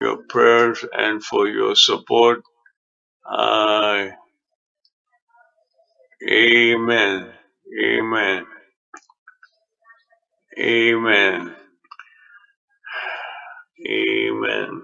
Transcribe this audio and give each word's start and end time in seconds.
your 0.00 0.18
prayers 0.28 0.84
and 0.92 1.22
for 1.24 1.48
your 1.48 1.76
support. 1.76 2.42
Uh, 3.30 4.08
amen. 6.30 7.30
Amen. 7.84 8.46
Amen. 10.58 11.56
Amen. 13.88 14.82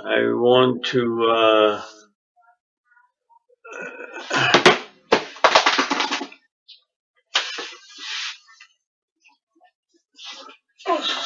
I 0.00 0.20
want 0.32 0.84
to, 0.86 1.24
uh, 1.30 1.82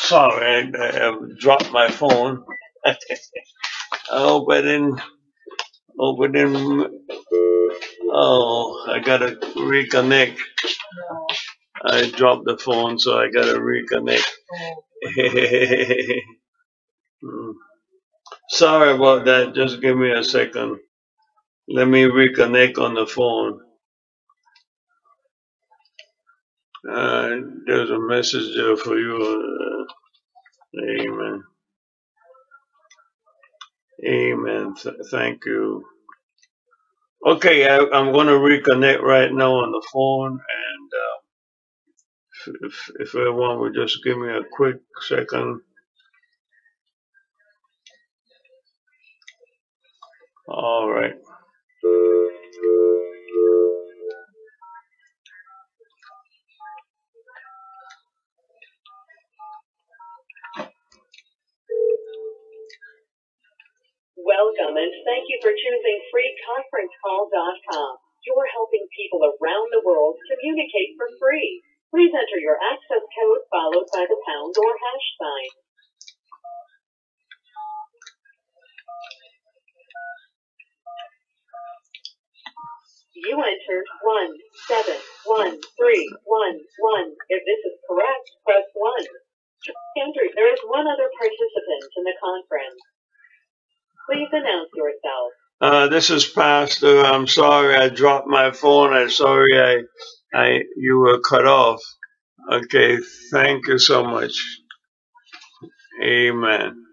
sorry, 0.08 0.72
I, 0.74 1.08
I 1.08 1.18
dropped 1.38 1.72
my 1.72 1.90
phone. 1.90 2.44
Didn't, 4.62 5.00
hope 5.98 6.22
I 6.22 6.26
didn't, 6.28 7.02
oh, 8.12 8.86
I 8.88 9.00
gotta 9.00 9.36
reconnect. 9.56 10.38
I 11.84 12.10
dropped 12.10 12.46
the 12.46 12.58
phone, 12.58 12.98
so 12.98 13.18
I 13.18 13.30
gotta 13.30 13.58
reconnect. 13.60 14.26
Hmm. 17.22 17.52
Sorry 18.50 18.94
about 18.94 19.26
that. 19.26 19.54
Just 19.54 19.80
give 19.82 19.96
me 19.98 20.12
a 20.12 20.24
second. 20.24 20.78
Let 21.68 21.88
me 21.88 22.04
reconnect 22.04 22.78
on 22.78 22.94
the 22.94 23.06
phone. 23.06 23.60
Uh, 26.84 27.36
there's 27.66 27.90
a 27.90 27.98
message 28.00 28.56
there 28.56 28.76
for 28.76 28.98
you. 28.98 29.86
Uh, 30.74 30.80
amen. 30.82 31.44
Amen. 34.06 34.74
Th- 34.76 34.96
thank 35.10 35.44
you. 35.46 35.84
Okay, 37.26 37.68
I, 37.68 37.78
I'm 37.78 38.12
going 38.12 38.28
to 38.28 38.34
reconnect 38.34 39.02
right 39.02 39.32
now 39.32 39.52
on 39.56 39.72
the 39.72 39.86
phone, 39.92 40.32
and 40.32 40.90
uh, 42.62 42.66
if, 42.68 42.90
if 43.00 43.16
everyone 43.16 43.60
would 43.60 43.74
just 43.74 44.04
give 44.04 44.18
me 44.18 44.28
a 44.30 44.42
quick 44.52 44.76
second. 45.08 45.60
All 50.48 50.90
right. 50.90 51.14
Welcome 64.36 64.76
and 64.76 64.92
thank 65.08 65.24
you 65.32 65.40
for 65.40 65.48
choosing 65.48 65.98
freeconferencecall.com. 66.12 67.92
You're 68.28 68.52
helping 68.52 68.84
people 68.92 69.24
around 69.24 69.72
the 69.72 69.80
world 69.80 70.20
communicate 70.28 70.92
for 71.00 71.08
free. 71.16 71.64
Please 71.88 72.12
enter 72.12 72.36
your 72.36 72.60
access 72.60 73.00
code 73.16 73.42
followed 73.48 73.88
by 73.96 74.04
the 74.04 74.20
pound 74.28 74.52
or 74.60 74.76
hash 74.76 75.08
sign. 75.16 75.52
You 83.16 83.40
entered 83.40 83.88
one 84.04 84.36
seven 84.68 85.00
one 85.24 85.56
three 85.80 86.12
one 86.28 86.60
one. 86.76 87.08
If 87.32 87.40
this 87.40 87.60
is 87.72 87.80
correct, 87.88 88.26
press 88.44 88.68
one. 88.76 89.06
Enter. 89.96 90.28
There 90.36 90.52
is 90.52 90.60
one 90.68 90.84
other 90.84 91.08
participant 91.16 91.88
in 91.96 92.04
the 92.04 92.20
conference. 92.20 92.84
Please 94.10 94.28
announce 94.32 94.70
yourself. 94.76 95.32
Uh, 95.60 95.88
this 95.88 96.10
is 96.10 96.26
Pastor. 96.26 97.02
I'm 97.04 97.26
sorry 97.26 97.76
I 97.76 97.88
dropped 97.90 98.28
my 98.28 98.52
phone. 98.52 98.92
I'm 98.94 99.10
sorry 99.10 99.58
I, 99.60 100.38
I, 100.38 100.60
you 100.76 100.98
were 100.98 101.20
cut 101.20 101.46
off. 101.46 101.82
Okay. 102.52 102.98
Thank 103.32 103.68
you 103.68 103.78
so 103.78 104.04
much. 104.04 104.34
Amen. 106.04 106.84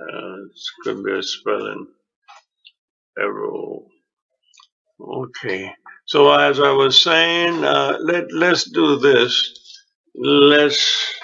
Uh, 0.00 0.36
this 0.52 0.70
could 0.84 1.04
be 1.04 1.12
a 1.18 1.22
spelling 1.22 1.88
error. 3.18 3.78
Okay. 5.00 5.72
So 6.06 6.32
as 6.32 6.60
I 6.60 6.72
was 6.72 7.00
saying, 7.02 7.64
uh, 7.64 7.98
let, 8.02 8.32
let's 8.32 8.70
do 8.70 8.98
this. 8.98 9.52
Let's 10.14 11.19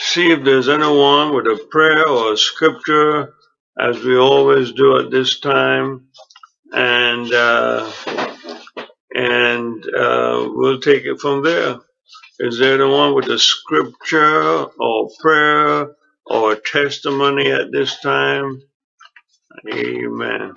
see 0.00 0.32
if 0.32 0.44
there's 0.44 0.70
anyone 0.70 1.34
with 1.34 1.46
a 1.46 1.66
prayer 1.70 2.08
or 2.08 2.34
a 2.34 2.38
scripture 2.38 3.34
as 3.80 4.02
we 4.04 4.18
always 4.18 4.72
do 4.72 4.98
at 4.98 5.12
this 5.12 5.40
time. 5.40 6.08
And, 6.72 7.32
uh, 7.34 7.92
and, 9.14 9.84
uh, 9.94 10.48
we'll 10.54 10.80
take 10.80 11.04
it 11.04 11.20
from 11.20 11.44
there. 11.44 11.78
Is 12.40 12.58
there 12.58 12.74
anyone 12.82 13.14
with 13.14 13.28
a 13.28 13.38
scripture 13.38 14.64
or 14.78 15.10
prayer 15.20 15.92
or 16.26 16.56
testimony 16.56 17.50
at 17.52 17.72
this 17.72 18.00
time? 18.00 18.62
Amen. 19.72 20.54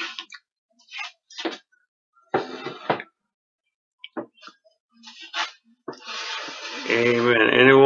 Amen. 6.90 7.50
Anyone? 7.52 7.83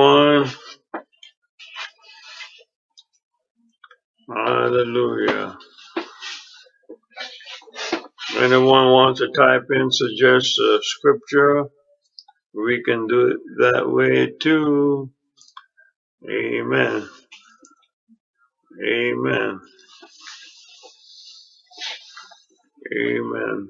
Hallelujah. 4.68 5.58
Anyone 8.38 8.90
wants 8.92 9.22
to 9.22 9.30
type 9.32 9.66
in, 9.72 9.92
suggest 9.92 10.60
a 10.60 10.80
scripture? 10.84 11.66
We 12.54 12.84
can 12.84 13.08
do 13.08 13.28
it 13.30 13.38
that 13.60 13.90
way 13.90 14.34
too. 14.42 15.12
Amen. 16.30 17.10
Amen. 18.86 19.62
Amen. 22.98 23.70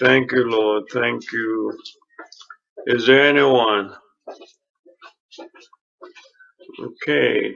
Thank 0.00 0.32
you, 0.32 0.44
Lord. 0.50 0.84
Thank 0.92 1.32
you. 1.32 1.78
Is 2.86 3.06
there 3.06 3.28
anyone? 3.28 3.94
Okay. 6.80 7.54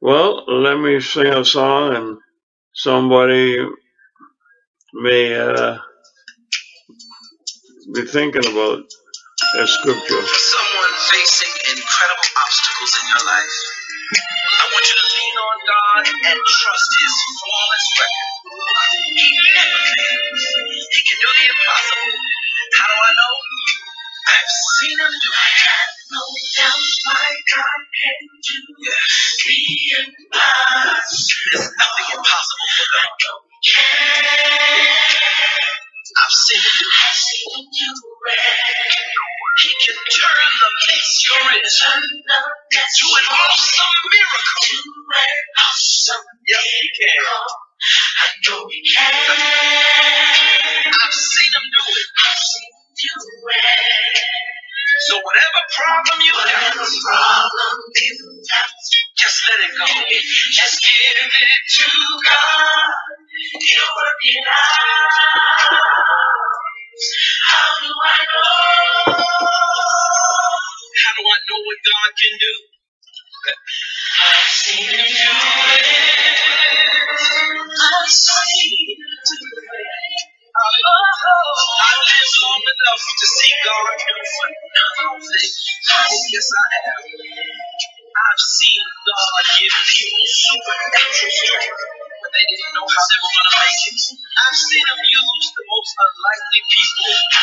Well, 0.00 0.44
let 0.46 0.78
me 0.78 1.00
sing 1.00 1.26
a 1.26 1.44
song 1.44 1.96
and 1.96 2.18
somebody 2.74 3.58
may 4.94 5.36
uh, 5.36 5.78
be 7.94 8.02
thinking 8.06 8.46
about 8.46 8.80
a 9.58 9.66
scripture. 9.68 10.22
Someone 10.22 10.94
facing 11.10 11.54
incredible 11.76 12.30
obstacles 12.44 12.92
in 13.02 13.06
your 13.14 13.26
life. 13.26 13.56
I 14.46 14.64
want 14.72 14.86
you 14.88 14.96
to 14.96 15.08
lean 15.18 15.36
on 15.38 15.58
God 15.66 16.04
and 16.32 16.38
trust 16.40 16.90
His 17.02 17.14
flawless 17.40 17.86
record. 17.98 18.32
He 19.14 19.28
never 19.54 19.80
fails. 19.82 20.42
He 20.94 21.00
can 21.06 21.18
do 21.20 21.30
the 21.36 21.44
impossible. 21.50 22.14
How 22.78 22.86
do 22.88 22.98
I 23.02 23.12
know? 23.14 23.34
I've 24.30 24.52
seen 24.80 24.96
Him 25.00 25.12
do 25.12 25.30
it. 25.32 25.97
No 26.12 26.22
doubt 26.56 26.74
my 27.06 27.30
God 27.56 27.80
can 28.00 28.20
do 28.40 28.58
the. 28.80 30.06
There's 31.52 31.70
nothing 31.78 32.08
impossible 32.16 32.70
for 32.76 32.86
God. 32.92 33.42
I've 36.16 36.32
seen 36.32 36.62
it. 36.64 36.86
I've 37.04 37.18
seen 37.18 37.64
do. 37.68 37.92
He 39.60 39.70
can 39.86 39.98
turn 40.16 40.50
the 40.60 40.70
in 41.60 41.66
to 43.00 43.06
an 43.06 43.26
awesome 43.28 43.94
miracle. 44.10 44.82
Yes, 46.48 46.64
he 46.80 46.88
can. 46.96 47.67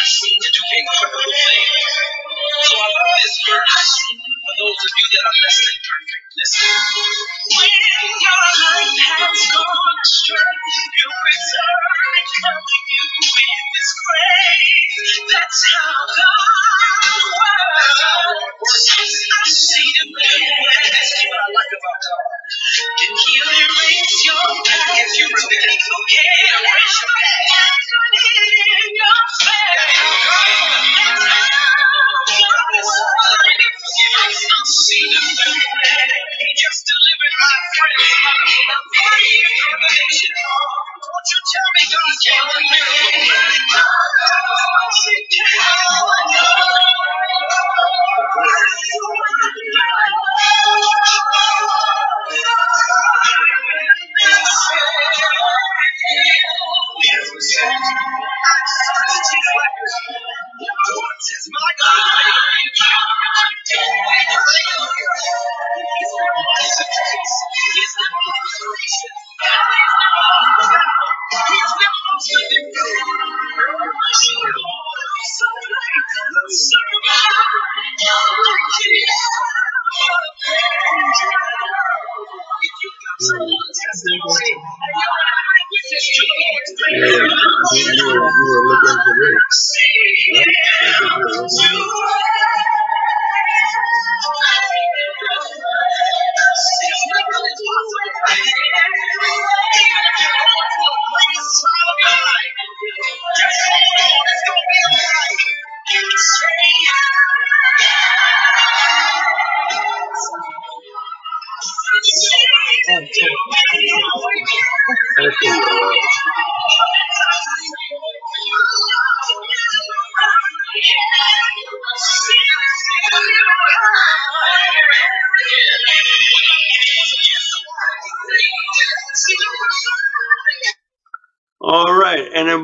To 0.06 0.50
do 0.54 0.62
incredible 0.78 1.34
things. 1.34 1.94
So 2.62 2.74
I 2.78 2.88
love 2.94 3.10
this 3.26 3.38
verse 3.42 3.90
for 4.22 4.54
those 4.62 4.80
of 4.86 4.92
you 4.94 5.06
that 5.10 5.24
are 5.26 5.38
less 5.42 5.60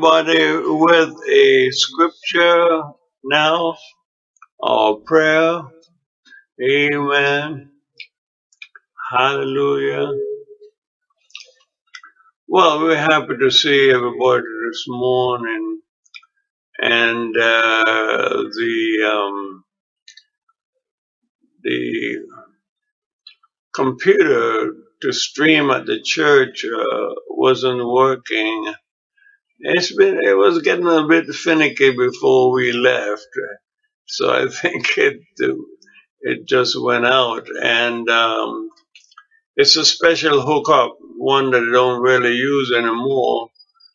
Anybody 0.02 0.56
with 0.66 1.14
a 1.30 1.70
scripture 1.72 2.82
now 3.24 3.76
or 4.58 5.00
prayer? 5.02 5.62
Amen. 6.62 7.70
Hallelujah. 9.12 10.08
Well, 12.48 12.82
we're 12.82 12.96
happy 12.96 13.36
to 13.40 13.50
see 13.50 13.90
everybody 13.90 14.44
this 14.70 14.84
morning, 14.88 15.80
and 16.80 17.36
uh, 17.36 18.44
the 18.56 19.12
um, 19.14 19.64
the 21.64 22.26
computer 23.74 24.74
to 25.02 25.12
stream 25.12 25.70
at 25.70 25.86
the 25.86 26.02
church 26.02 26.64
uh, 26.66 27.14
wasn't 27.28 27.86
working. 27.86 28.74
It's 29.62 29.94
been 29.96 30.20
it 30.24 30.36
was 30.38 30.62
getting 30.62 30.88
a 30.88 31.06
bit 31.08 31.26
finicky 31.28 31.92
before 31.96 32.52
we 32.52 32.72
left, 32.72 33.28
so 34.06 34.30
I 34.30 34.48
think 34.62 34.98
it 34.98 35.20
it 36.22 36.46
just 36.46 36.80
went 36.80 37.06
out, 37.06 37.46
and 37.62 38.08
um, 38.10 38.70
it's 39.56 39.76
a 39.76 39.84
special 39.84 40.42
hookup, 40.42 40.96
one 41.18 41.50
that 41.52 41.62
I 41.62 41.72
don't 41.72 42.02
really 42.02 42.34
use 42.34 42.72
anymore. 42.76 43.48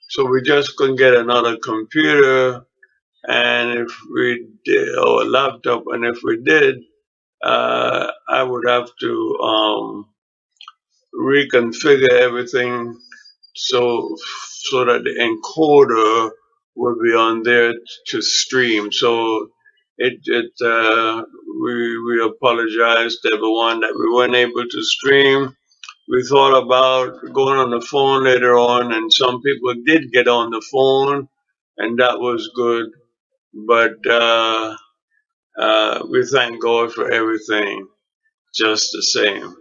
So 0.09 0.25
we 0.25 0.41
just 0.43 0.75
couldn't 0.77 0.97
get 0.97 1.15
another 1.15 1.57
computer, 1.57 2.63
and 3.27 3.79
if 3.79 3.91
we 4.13 4.47
did, 4.65 4.97
or 4.97 5.23
a 5.23 5.25
laptop, 5.25 5.83
and 5.87 6.05
if 6.05 6.19
we 6.23 6.41
did, 6.43 6.77
uh, 7.43 8.11
I 8.29 8.43
would 8.43 8.67
have 8.67 8.89
to 9.01 9.37
um, 9.43 10.09
reconfigure 11.15 12.11
everything 12.11 12.99
so 13.57 14.17
so 14.71 14.85
that 14.85 15.03
the 15.05 15.15
encoder 15.19 16.31
would 16.77 16.99
be 17.03 17.11
on 17.15 17.43
there 17.43 17.73
to 18.07 18.23
stream. 18.23 18.91
So 18.93 19.49
it 19.99 20.19
it 20.25 20.51
uh, 20.65 21.23
we 21.63 21.99
we 22.07 22.23
apologize 22.25 23.17
to 23.23 23.33
everyone 23.35 23.81
that 23.81 23.95
we 23.99 24.13
weren't 24.15 24.35
able 24.35 24.65
to 24.69 24.83
stream. 24.83 25.55
We 26.09 26.23
thought 26.23 26.57
about 26.63 27.33
going 27.33 27.59
on 27.59 27.71
the 27.71 27.81
phone 27.81 28.25
later 28.25 28.57
on, 28.59 28.93
and 28.93 29.11
some 29.13 29.41
people 29.41 29.75
did 29.85 30.11
get 30.13 30.27
on 30.27 30.51
the 30.51 30.63
phone, 30.71 31.29
and 31.77 31.99
that 31.99 32.19
was 32.19 32.51
good. 32.55 32.87
But 33.67 33.95
uh, 34.09 34.75
uh, 35.59 36.03
we 36.11 36.25
thank 36.25 36.61
God 36.61 36.93
for 36.93 37.11
everything, 37.11 37.87
just 38.55 38.91
the 38.93 39.03
same. 39.03 39.55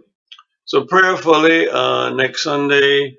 So 0.65 0.85
prayerfully, 0.85 1.69
uh, 1.69 2.11
next 2.11 2.43
Sunday 2.43 3.17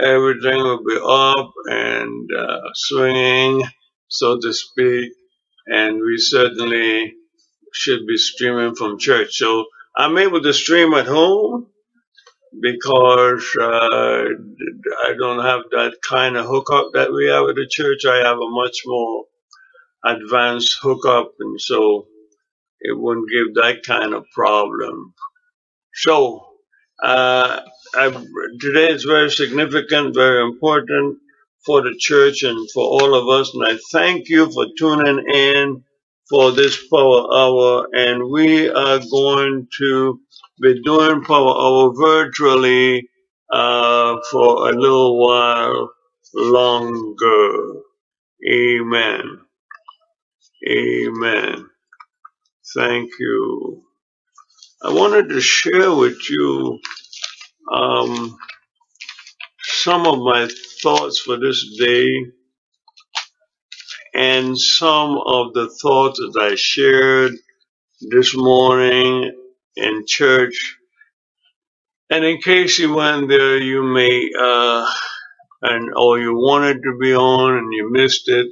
everything 0.00 0.56
will 0.62 0.84
be 0.84 0.98
up 1.02 1.52
and 1.66 2.30
uh, 2.36 2.60
swinging, 2.74 3.62
so 4.08 4.38
to 4.40 4.52
speak, 4.52 5.12
and 5.66 6.00
we 6.00 6.18
certainly 6.18 7.14
should 7.74 8.06
be 8.06 8.18
streaming 8.18 8.74
from 8.76 8.98
church. 8.98 9.36
So 9.36 9.66
I'm 9.96 10.18
able 10.18 10.42
to 10.42 10.52
stream 10.52 10.94
at 10.94 11.06
home 11.06 11.68
because 12.60 13.56
uh, 13.60 14.24
I 15.06 15.14
don't 15.18 15.44
have 15.44 15.62
that 15.72 15.96
kind 16.08 16.36
of 16.36 16.46
hookup 16.46 16.90
that 16.94 17.12
we 17.12 17.26
have 17.28 17.48
at 17.48 17.56
the 17.56 17.68
church. 17.70 18.04
I 18.06 18.18
have 18.18 18.38
a 18.38 18.50
much 18.50 18.78
more 18.86 19.24
advanced 20.04 20.78
hookup, 20.82 21.32
and 21.40 21.60
so 21.60 22.06
it 22.80 22.98
wouldn't 22.98 23.30
give 23.30 23.54
that 23.56 23.82
kind 23.86 24.14
of 24.14 24.26
problem. 24.34 25.14
So, 25.94 26.49
uh, 27.04 27.60
today 28.60 28.90
is 28.92 29.04
very 29.04 29.30
significant, 29.30 30.14
very 30.14 30.42
important 30.44 31.18
for 31.66 31.82
the 31.82 31.94
church 31.98 32.42
and 32.44 32.70
for 32.72 32.84
all 32.84 33.14
of 33.14 33.28
us. 33.40 33.54
And 33.54 33.66
I 33.66 33.78
thank 33.92 34.28
you 34.28 34.50
for 34.52 34.66
tuning 34.78 35.24
in 35.32 35.84
for 36.30 36.52
this 36.52 36.78
Power 36.88 37.34
Hour. 37.34 37.88
And 37.94 38.30
we 38.30 38.68
are 38.70 39.00
going 39.10 39.68
to 39.78 40.20
be 40.62 40.82
doing 40.84 41.24
Power 41.24 41.54
Hour 41.56 41.94
virtually 41.96 43.08
uh, 43.52 44.18
for 44.30 44.70
a 44.70 44.72
little 44.72 45.18
while 45.20 45.90
longer. 46.34 47.82
Amen. 48.50 49.40
Amen. 50.68 51.66
Thank 52.74 53.10
you. 53.20 53.82
I 54.82 54.92
wanted 54.92 55.28
to 55.30 55.40
share 55.40 55.94
with 55.94 56.18
you 56.30 56.80
um, 57.72 58.38
some 59.62 60.06
of 60.06 60.20
my 60.20 60.48
thoughts 60.82 61.20
for 61.20 61.38
this 61.38 61.76
day 61.78 62.26
and 64.14 64.58
some 64.58 65.18
of 65.26 65.54
the 65.54 65.70
thoughts 65.82 66.18
that 66.20 66.40
I 66.40 66.56
shared 66.56 67.32
this 68.00 68.36
morning 68.36 69.32
in 69.76 70.04
church. 70.06 70.78
And 72.10 72.24
in 72.24 72.40
case 72.40 72.78
you 72.78 72.94
went 72.94 73.28
there, 73.28 73.58
you 73.58 73.82
may, 73.82 74.30
uh, 74.38 74.90
and 75.62 75.90
or 75.96 76.20
you 76.20 76.34
wanted 76.36 76.82
to 76.84 76.98
be 77.00 77.14
on 77.14 77.56
and 77.58 77.72
you 77.72 77.90
missed 77.92 78.28
it, 78.28 78.48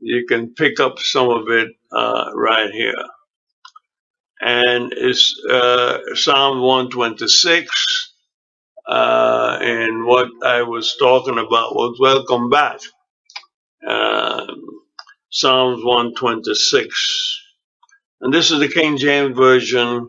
you 0.00 0.26
can 0.28 0.54
pick 0.54 0.80
up 0.80 0.98
some 1.00 1.30
of 1.30 1.48
it 1.50 1.68
uh, 1.92 2.30
right 2.34 2.70
here. 2.72 2.94
And 4.40 4.92
it's 4.96 5.40
uh, 5.50 5.98
Psalm 6.14 6.60
126. 6.62 8.12
Uh, 8.88 9.58
and 9.62 10.06
what 10.06 10.28
I 10.44 10.62
was 10.62 10.96
talking 10.98 11.38
about 11.38 11.74
was 11.76 11.98
welcome 12.00 12.50
back. 12.50 12.80
Um 13.88 14.64
Psalms 15.30 15.84
126. 15.84 17.42
And 18.22 18.34
this 18.34 18.50
is 18.50 18.60
the 18.60 18.68
King 18.68 18.98
James 18.98 19.36
Version. 19.36 20.08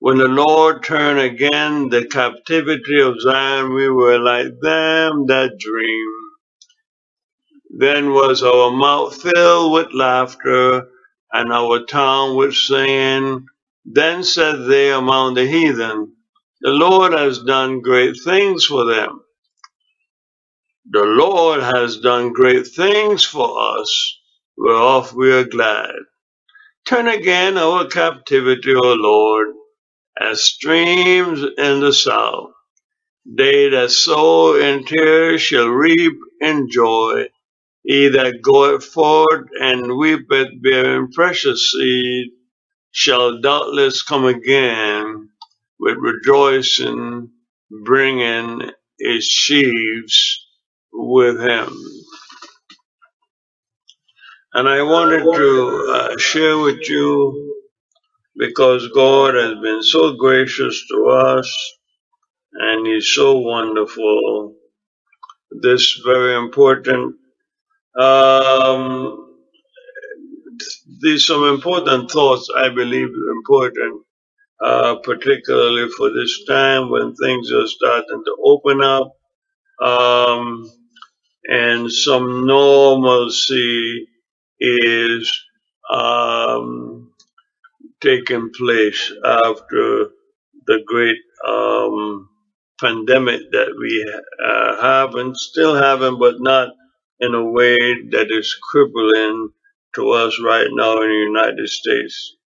When 0.00 0.18
the 0.18 0.28
Lord 0.28 0.84
turned 0.84 1.20
again 1.20 1.88
the 1.90 2.06
captivity 2.06 3.00
of 3.00 3.20
Zion, 3.20 3.74
we 3.74 3.90
were 3.90 4.18
like 4.18 4.60
them 4.60 5.26
that 5.26 5.58
dream. 5.58 6.08
Then 7.70 8.12
was 8.12 8.42
our 8.42 8.70
mouth 8.72 9.20
filled 9.22 9.72
with 9.72 9.88
laughter, 9.94 10.88
and 11.32 11.52
our 11.52 11.84
tongue 11.86 12.36
with 12.36 12.54
saying, 12.54 13.46
Then 13.84 14.24
said 14.24 14.66
they 14.66 14.92
among 14.92 15.34
the 15.34 15.46
heathen, 15.46 16.14
The 16.62 16.70
Lord 16.70 17.12
has 17.14 17.40
done 17.42 17.82
great 17.82 18.16
things 18.24 18.64
for 18.64 18.84
them. 18.86 19.22
The 20.90 21.04
Lord 21.04 21.62
has 21.62 21.98
done 21.98 22.32
great 22.32 22.66
things 22.68 23.24
for 23.24 23.78
us, 23.80 24.18
whereof 24.56 25.14
we 25.14 25.32
are 25.32 25.44
glad. 25.44 25.92
Turn 26.88 27.08
again 27.08 27.58
our 27.58 27.86
captivity, 27.86 28.74
O 28.74 28.94
Lord, 28.94 29.48
as 30.20 30.42
streams 30.44 31.40
in 31.58 31.80
the 31.80 31.92
south. 31.92 32.52
They 33.26 33.70
that 33.70 33.90
sow 33.92 34.56
in 34.56 34.84
tears 34.84 35.42
shall 35.42 35.68
reap 35.68 36.18
in 36.40 36.70
joy. 36.70 37.26
He 37.84 38.08
that 38.10 38.42
goeth 38.42 38.84
forth 38.84 39.48
and 39.60 39.96
weepeth 39.98 40.48
bearing 40.62 41.12
precious 41.12 41.72
seed 41.72 42.28
shall 42.92 43.40
doubtless 43.40 44.02
come 44.02 44.26
again 44.26 45.30
with 45.80 45.96
rejoicing, 45.98 47.30
bringing 47.84 48.70
his 49.00 49.24
sheaves 49.26 50.46
with 50.92 51.40
him. 51.40 51.72
And 54.54 54.68
I 54.68 54.82
wanted 54.82 55.24
to 55.24 55.88
uh, 55.94 56.18
share 56.18 56.58
with 56.58 56.88
you 56.88 57.56
because 58.36 58.88
God 58.94 59.34
has 59.36 59.54
been 59.62 59.82
so 59.82 60.14
gracious 60.16 60.86
to 60.90 61.06
us 61.08 61.74
and 62.54 62.86
He's 62.86 63.08
so 63.14 63.38
wonderful. 63.40 64.56
This 65.62 66.00
very 66.06 66.36
important. 66.36 67.17
Um, 67.98 69.36
these 71.02 71.26
some 71.26 71.44
important 71.44 72.10
thoughts 72.10 72.48
I 72.56 72.70
believe 72.70 73.08
are 73.08 73.30
important, 73.32 74.02
uh, 74.64 74.96
particularly 75.04 75.88
for 75.96 76.10
this 76.12 76.44
time 76.46 76.90
when 76.90 77.14
things 77.16 77.52
are 77.52 77.66
starting 77.68 78.22
to 78.26 78.36
open 78.44 78.82
up, 78.82 79.12
um, 79.82 80.70
and 81.48 81.92
some 81.92 82.46
normalcy 82.46 84.08
is 84.60 85.40
um, 85.90 87.12
taking 88.02 88.50
place 88.56 89.12
after 89.24 90.10
the 90.66 90.80
great 90.86 91.18
um, 91.48 92.28
pandemic 92.80 93.42
that 93.52 93.74
we 93.78 94.14
uh, 94.46 94.82
have 94.82 95.14
and 95.16 95.36
still 95.36 95.74
having, 95.74 96.18
but 96.18 96.36
not 96.40 96.70
in 97.20 97.34
a 97.34 97.44
way 97.44 97.76
that 98.10 98.28
is 98.30 98.56
crippling 98.70 99.50
to 99.96 100.10
us 100.10 100.40
right 100.44 100.68
now 100.72 101.02
in 101.02 101.08
the 101.08 101.16
United 101.16 101.68
States. 101.68 102.36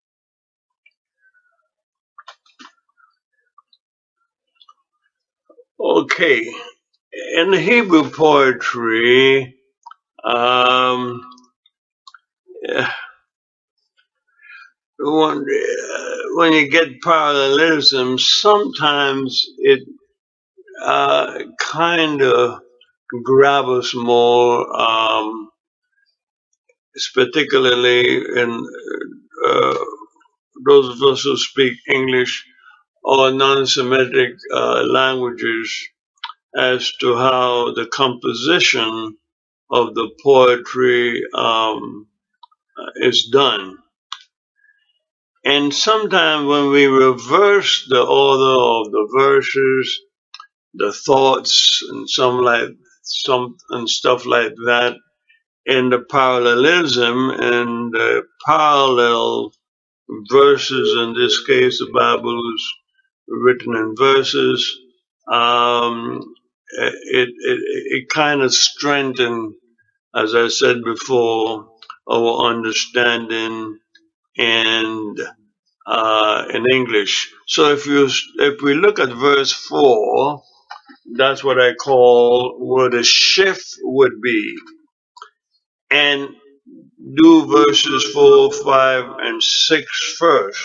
Okay, 5.79 6.51
in 7.35 7.51
the 7.51 7.59
Hebrew 7.59 8.09
poetry, 8.11 9.55
um, 10.23 11.21
eh, 12.67 12.89
when, 14.99 15.37
uh, 15.39 16.17
when 16.35 16.53
you 16.53 16.69
get 16.69 17.01
parallelism, 17.01 18.19
sometimes 18.19 19.45
it 19.59 19.81
uh, 20.83 21.39
kind 21.61 22.21
of 22.21 22.61
grab 23.23 23.65
us 23.65 23.95
more, 23.95 24.81
um, 24.81 25.49
particularly 27.15 28.17
in 28.17 28.67
uh, 29.47 29.75
those 30.67 30.95
of 30.95 31.03
us 31.13 31.23
who 31.23 31.37
speak 31.37 31.75
English 31.93 32.45
or 33.03 33.31
non-Semitic 33.31 34.33
uh, 34.53 34.83
languages 34.83 35.73
as 36.57 36.91
to 37.01 37.15
how 37.15 37.73
the 37.73 37.87
composition 37.87 39.17
of 39.71 39.95
the 39.95 40.09
poetry 40.23 41.23
um, 41.35 42.07
is 42.97 43.29
done. 43.31 43.77
And 45.45 45.73
sometimes 45.73 46.47
when 46.47 46.69
we 46.71 46.87
reverse 46.87 47.87
the 47.89 48.01
order 48.03 48.87
of 48.87 48.91
the 48.91 49.09
verses, 49.17 50.01
the 50.75 50.93
thoughts 50.93 51.83
and 51.89 52.09
some 52.09 52.39
like 52.41 52.69
some 53.03 53.57
and 53.71 53.89
stuff 53.89 54.25
like 54.25 54.53
that, 54.65 54.95
and 55.67 55.91
the 55.93 56.01
parallelism 56.09 57.31
and 57.31 57.93
the 57.93 58.23
parallel 58.45 59.53
verses. 60.31 60.95
In 60.99 61.13
this 61.15 61.45
case, 61.45 61.79
the 61.79 61.91
Bible 61.93 62.39
is 62.55 62.73
written 63.29 63.75
in 63.75 63.95
verses. 63.97 64.77
Um, 65.31 66.21
it 66.69 67.29
it 67.29 67.59
it 68.01 68.09
kind 68.09 68.41
of 68.41 68.53
strengthened, 68.53 69.55
as 70.15 70.35
I 70.35 70.49
said 70.49 70.83
before, 70.83 71.69
our 72.11 72.45
understanding 72.51 73.79
and 74.37 75.19
uh, 75.87 76.45
in 76.53 76.65
English. 76.73 77.31
So 77.47 77.71
if 77.73 77.85
you 77.85 78.09
if 78.39 78.61
we 78.61 78.73
look 78.75 78.99
at 78.99 79.09
verse 79.09 79.51
four, 79.53 80.43
that's 81.17 81.43
what 81.43 81.61
I 81.61 81.73
call 81.75 82.57
where 82.59 82.89
the 82.89 83.03
shift 83.03 83.75
would 83.83 84.21
be, 84.21 84.55
and 85.91 86.29
do 87.15 87.47
verses 87.47 88.05
four, 88.13 88.51
five, 88.53 89.05
and 89.19 89.41
six 89.43 89.87
first. 90.19 90.59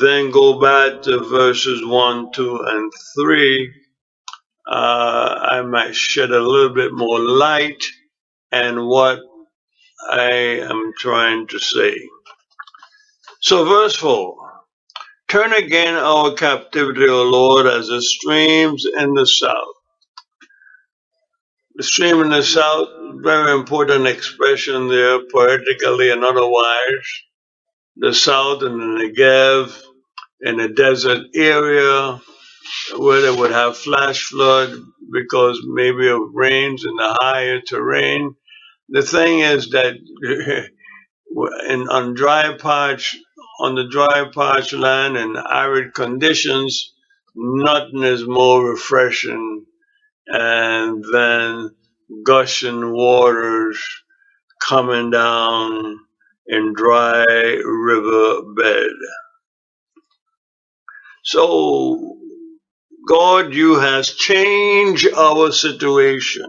Then 0.00 0.30
go 0.32 0.60
back 0.60 1.02
to 1.02 1.20
verses 1.20 1.84
one, 1.86 2.32
two, 2.32 2.58
and 2.66 2.92
three. 3.16 3.72
Uh, 4.68 5.38
I 5.42 5.62
might 5.62 5.94
shed 5.96 6.30
a 6.30 6.40
little 6.40 6.74
bit 6.74 6.92
more 6.92 7.20
light 7.20 7.84
and 8.52 8.86
what 8.86 9.20
I 10.10 10.32
am 10.70 10.92
trying 10.98 11.48
to 11.48 11.58
say. 11.60 11.96
So 13.40 13.64
verse 13.66 13.96
four. 13.96 14.51
Turn 15.32 15.54
again 15.54 15.94
our 15.96 16.34
captivity, 16.34 17.08
O 17.08 17.24
Lord, 17.24 17.66
as 17.66 17.88
the 17.88 18.02
streams 18.02 18.86
in 18.98 19.14
the 19.14 19.26
south. 19.26 19.74
The 21.76 21.84
stream 21.84 22.20
in 22.22 22.30
the 22.30 22.42
south, 22.42 22.88
very 23.22 23.52
important 23.52 24.06
expression 24.08 24.88
there, 24.88 25.20
poetically 25.32 26.10
and 26.12 26.24
otherwise. 26.24 27.06
The 27.96 28.14
south 28.14 28.62
and 28.62 28.80
the 28.80 29.10
Negev 29.10 29.82
in 30.42 30.60
a 30.60 30.68
desert 30.68 31.26
area 31.34 32.20
where 32.96 33.22
they 33.22 33.30
would 33.30 33.52
have 33.52 33.76
flash 33.78 34.24
flood 34.24 34.72
because 35.12 35.60
maybe 35.66 36.08
of 36.08 36.20
rains 36.34 36.84
in 36.84 36.96
the 36.96 37.18
higher 37.20 37.60
terrain. 37.62 38.34
The 38.90 39.02
thing 39.02 39.40
is 39.40 39.70
that 39.70 39.94
in 41.68 41.88
on 41.88 42.14
dry 42.14 42.56
patch 42.58 43.16
on 43.62 43.76
the 43.76 43.88
dry 43.88 44.30
patch 44.34 44.74
land 44.74 45.16
and 45.18 45.38
arid 45.38 45.94
conditions, 45.94 46.94
nothing 47.36 48.04
is 48.04 48.26
more 48.28 48.70
refreshing 48.72 49.66
and 50.28 51.04
than 51.12 51.70
gushing 52.24 52.92
waters 52.92 53.78
coming 54.62 55.10
down 55.10 55.98
in 56.48 56.74
dry 56.74 57.24
river 57.64 58.42
bed. 58.56 58.90
So 61.24 62.18
God, 63.08 63.54
you 63.54 63.76
has 63.80 64.10
changed 64.12 65.08
our 65.16 65.52
situation 65.52 66.46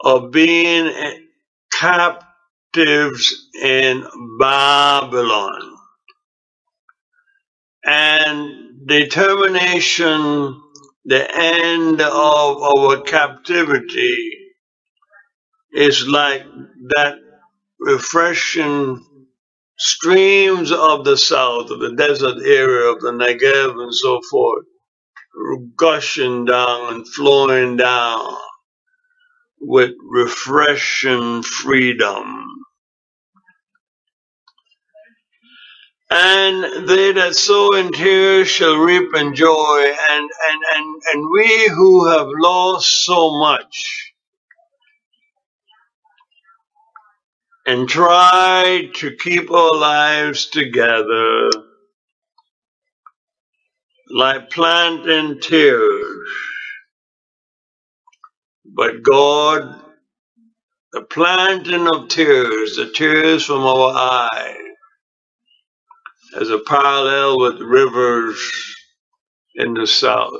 of 0.00 0.32
being 0.32 0.92
capped 1.72 2.24
captives 2.74 3.48
in 3.62 4.04
Babylon. 4.40 5.76
And 7.84 8.86
determination, 8.88 10.62
the 11.06 11.28
end 11.36 12.00
of 12.02 12.62
our 12.62 13.02
captivity 13.02 14.32
is 15.72 16.06
like 16.08 16.44
that 16.96 17.16
refreshing 17.80 19.04
streams 19.78 20.72
of 20.72 21.04
the 21.04 21.16
south, 21.16 21.70
of 21.70 21.80
the 21.80 21.94
desert 21.96 22.38
area 22.46 22.90
of 22.92 23.00
the 23.00 23.12
Negev 23.12 23.82
and 23.82 23.94
so 23.94 24.20
forth, 24.30 24.64
gushing 25.76 26.46
down 26.46 26.94
and 26.94 27.08
flowing 27.08 27.76
down 27.76 28.34
with 29.60 29.92
refreshing 30.10 31.42
freedom. 31.42 32.46
And 36.10 36.88
they 36.88 37.12
that 37.12 37.36
sow 37.36 37.74
in 37.76 37.92
tears 37.92 38.48
shall 38.48 38.76
reap 38.78 39.14
in 39.14 39.34
joy, 39.34 39.92
and, 40.10 40.30
and, 40.50 40.62
and, 40.76 41.02
and 41.12 41.30
we 41.32 41.68
who 41.68 42.08
have 42.08 42.28
lost 42.40 43.04
so 43.04 43.38
much 43.40 44.14
and 47.66 47.88
tried 47.88 48.94
to 48.96 49.16
keep 49.16 49.50
our 49.50 49.76
lives 49.76 50.46
together 50.46 51.50
like 54.10 54.50
planting 54.50 55.40
tears. 55.40 56.28
But 58.64 59.02
God, 59.02 59.80
the 60.92 61.02
planting 61.02 61.88
of 61.88 62.08
tears, 62.08 62.76
the 62.76 62.90
tears 62.90 63.44
from 63.46 63.62
our 63.62 63.92
eyes, 63.96 64.67
as 66.40 66.50
a 66.50 66.58
parallel 66.58 67.40
with 67.40 67.60
rivers 67.60 68.76
in 69.56 69.74
the 69.74 69.86
south, 69.86 70.32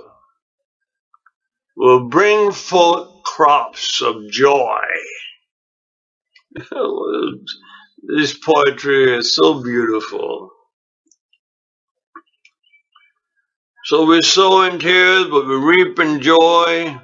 will 1.77 2.09
bring 2.09 2.53
forth 2.53 3.09
crops 3.25 4.03
of 4.03 4.31
joy. 4.31 4.81
this 8.09 8.39
poetry 8.39 9.17
is 9.19 9.35
so 9.35 9.63
beautiful. 9.63 10.51
So 13.85 14.07
we 14.07 14.23
sow 14.23 14.63
in 14.63 14.79
tears, 14.81 15.27
but 15.27 15.47
we 15.49 15.57
reap 15.57 15.99
in 15.99 16.21
joy. 16.21 16.99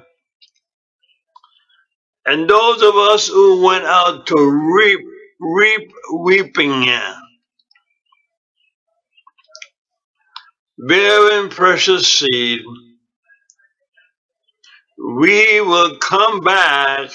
And 2.25 2.49
those 2.49 2.81
of 2.83 2.95
us 2.95 3.27
who 3.27 3.63
went 3.65 3.85
out 3.85 4.27
to 4.27 4.35
reap, 4.75 4.99
reap 5.41 5.91
weeping, 6.13 6.89
bearing 10.77 11.49
precious 11.49 12.07
seed, 12.07 12.61
we 14.97 15.61
will 15.61 15.97
come 15.97 16.41
back 16.41 17.11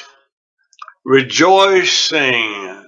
rejoicing, 1.05 2.85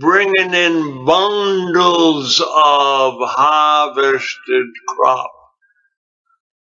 bringing 0.00 0.54
in 0.54 1.04
bundles 1.04 2.40
of 2.40 3.14
harvested 3.20 4.66
crop, 4.88 5.32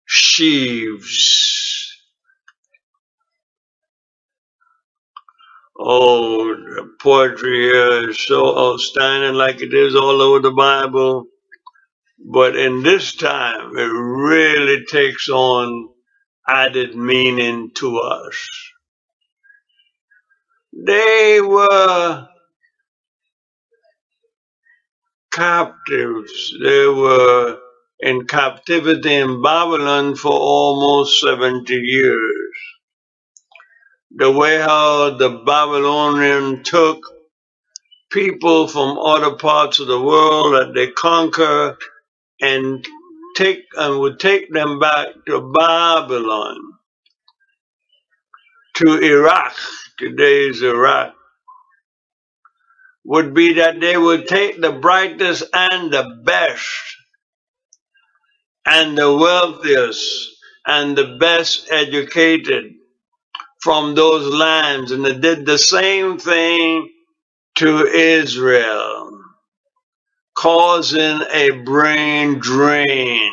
sheaves. 0.06 1.90
Oh, 5.78 6.54
the 6.54 6.90
poetry 7.00 7.58
here 7.64 8.10
is 8.10 8.20
so 8.26 8.56
outstanding, 8.58 9.34
like 9.34 9.60
it 9.62 9.74
is 9.74 9.96
all 9.96 10.22
over 10.22 10.40
the 10.40 10.52
Bible. 10.52 11.26
But 12.24 12.56
in 12.56 12.84
this 12.84 13.16
time, 13.16 13.76
it 13.78 13.82
really 13.82 14.86
takes 14.86 15.28
on 15.30 15.90
added 16.48 16.96
meaning 16.96 17.72
to 17.76 17.98
us. 17.98 18.48
They 20.72 21.40
were 21.42 22.28
captives. 25.32 26.54
They 26.62 26.86
were 26.88 27.58
in 28.00 28.26
captivity 28.26 29.14
in 29.14 29.42
Babylon 29.42 30.16
for 30.16 30.32
almost 30.32 31.20
70 31.20 31.74
years. 31.74 32.46
The 34.16 34.30
way 34.32 34.58
how 34.58 35.10
the 35.18 35.30
Babylonian 35.46 36.64
took 36.64 37.00
people 38.12 38.68
from 38.68 38.98
other 38.98 39.36
parts 39.36 39.80
of 39.80 39.88
the 39.88 40.00
world 40.00 40.54
that 40.54 40.74
they 40.74 40.88
conquer 40.92 41.78
and 42.42 42.86
take 43.36 43.64
and 43.76 44.00
would 44.00 44.20
take 44.20 44.52
them 44.52 44.78
back 44.80 45.08
to 45.26 45.52
Babylon, 45.54 46.56
to 48.76 48.98
Iraq, 49.00 49.54
today's 49.98 50.62
Iraq, 50.62 51.14
would 53.04 53.34
be 53.34 53.54
that 53.54 53.80
they 53.80 53.96
would 53.98 54.28
take 54.28 54.60
the 54.60 54.72
brightest 54.72 55.44
and 55.54 55.92
the 55.92 56.20
best 56.24 56.68
and 58.66 58.96
the 58.98 59.12
wealthiest 59.14 60.30
and 60.66 60.96
the 60.96 61.16
best 61.20 61.68
educated 61.70 62.72
from 63.62 63.94
those 63.94 64.32
lands 64.32 64.92
and 64.92 65.04
they 65.04 65.18
did 65.18 65.46
the 65.46 65.58
same 65.58 66.18
thing 66.18 66.90
to 67.56 67.86
Israel, 67.86 69.13
causing 70.36 71.20
a 71.32 71.50
brain 71.64 72.38
drain 72.40 73.32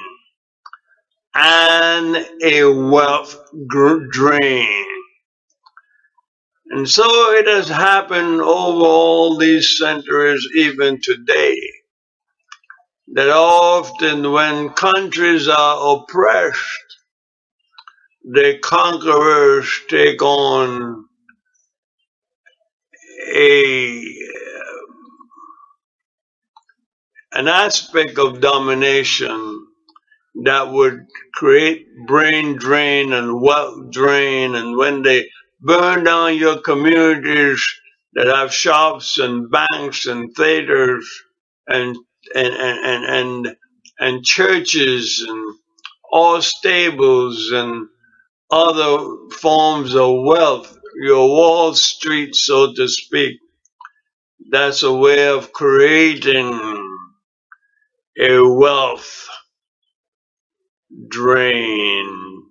and 1.35 2.27
a 2.43 2.65
wealth 2.65 3.37
drain. 4.11 4.85
And 6.71 6.89
so 6.89 7.05
it 7.33 7.47
has 7.47 7.69
happened 7.69 8.41
over 8.41 8.85
all 8.85 9.37
these 9.37 9.77
centuries, 9.77 10.47
even 10.55 10.99
today, 11.01 11.57
that 13.13 13.29
often 13.29 14.31
when 14.31 14.69
countries 14.69 15.47
are 15.49 15.95
oppressed, 15.97 16.97
the 18.23 18.59
conquerors 18.61 19.69
take 19.89 20.21
on 20.21 21.05
a 23.35 24.20
an 27.33 27.47
aspect 27.47 28.17
of 28.19 28.41
domination 28.41 29.67
that 30.43 30.71
would 30.71 31.07
create 31.33 31.87
brain 32.07 32.57
drain 32.57 33.13
and 33.13 33.41
wealth 33.41 33.91
drain 33.91 34.55
and 34.55 34.77
when 34.77 35.03
they 35.03 35.29
burn 35.61 36.03
down 36.05 36.35
your 36.37 36.59
communities 36.61 37.63
that 38.13 38.27
have 38.27 38.53
shops 38.53 39.19
and 39.19 39.51
banks 39.51 40.07
and 40.07 40.35
theaters 40.35 41.07
and 41.67 41.97
and 42.35 42.53
and 42.55 42.85
and 42.85 43.05
and, 43.47 43.57
and 43.99 44.25
churches 44.25 45.25
and 45.27 45.55
all 46.11 46.41
stables 46.41 47.51
and 47.51 47.87
other 48.51 49.29
forms 49.39 49.95
of 49.95 50.23
wealth, 50.23 50.77
your 51.01 51.27
Wall 51.27 51.73
Street, 51.75 52.35
so 52.35 52.73
to 52.73 52.87
speak. 52.87 53.39
That's 54.51 54.83
a 54.83 54.93
way 54.93 55.27
of 55.29 55.53
creating 55.53 56.90
a 58.19 58.39
wealth 58.47 59.27
drain 61.09 62.43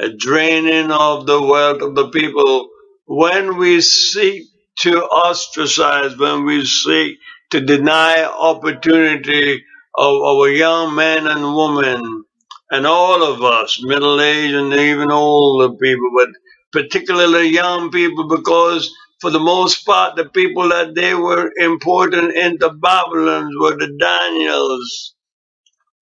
a 0.00 0.10
draining 0.10 0.90
of 0.90 1.26
the 1.26 1.40
wealth 1.40 1.82
of 1.82 1.94
the 1.94 2.08
people. 2.10 2.68
When 3.06 3.58
we 3.58 3.80
seek 3.80 4.44
to 4.80 5.02
ostracize, 5.04 6.16
when 6.18 6.44
we 6.44 6.64
seek 6.66 7.18
to 7.50 7.60
deny 7.60 8.24
opportunity 8.24 9.64
of 9.96 10.14
our 10.22 10.48
young 10.50 10.94
men 10.94 11.26
and 11.26 11.56
women 11.56 12.24
and 12.70 12.86
all 12.86 13.22
of 13.24 13.42
us, 13.42 13.80
middle 13.82 14.20
aged 14.20 14.54
and 14.54 14.74
even 14.74 15.10
older 15.10 15.74
people, 15.76 16.10
but 16.16 16.28
particularly 16.72 17.48
young 17.48 17.90
people, 17.90 18.28
because 18.28 18.92
for 19.22 19.30
the 19.30 19.40
most 19.40 19.86
part, 19.86 20.16
the 20.16 20.26
people 20.26 20.70
that 20.70 20.96
they 20.96 21.14
were 21.14 21.52
importing 21.58 22.32
into 22.36 22.70
Babylon 22.70 23.52
were 23.60 23.78
the 23.78 23.96
Daniels, 24.00 25.14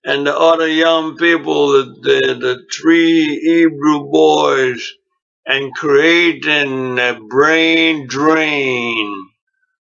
and 0.04 0.26
the 0.26 0.37
other 0.38 0.68
young 0.68 1.16
people, 1.16 1.72
the, 1.72 1.85
the, 2.02 2.35
the 2.35 2.66
three 2.80 3.40
Hebrew 3.40 4.11
boys, 4.11 4.92
and 5.46 5.74
creating 5.74 6.98
a 6.98 7.20
brain 7.30 8.09
drain 8.09 9.28